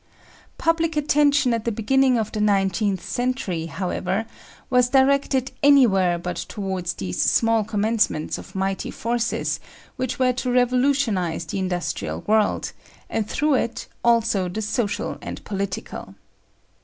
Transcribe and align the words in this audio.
Public 0.57 0.97
attention 0.97 1.53
at 1.53 1.63
the 1.63 1.71
beginning 1.71 2.17
of 2.17 2.31
the 2.31 2.41
nineteenth 2.41 3.03
century, 3.07 3.67
however, 3.67 4.25
was 4.67 4.89
directed 4.89 5.51
anywhere 5.61 6.17
but 6.17 6.37
towards 6.37 6.93
these 6.93 7.21
small 7.21 7.63
commencements 7.63 8.39
of 8.39 8.55
mighty 8.55 8.89
forces 8.89 9.59
which 9.97 10.17
were 10.17 10.33
to 10.33 10.49
revolutionise 10.49 11.45
the 11.45 11.59
industrial 11.59 12.21
world, 12.21 12.71
and 13.11 13.29
through 13.29 13.53
it 13.53 13.87
also 14.03 14.49
the 14.49 14.63
social 14.63 15.19
and 15.21 15.43
political. 15.45 16.15